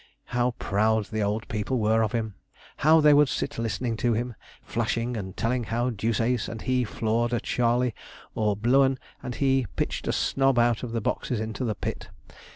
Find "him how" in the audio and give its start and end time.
2.11-3.01